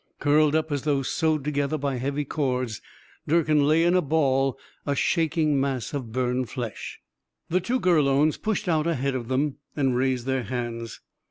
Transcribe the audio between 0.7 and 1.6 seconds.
as though sewed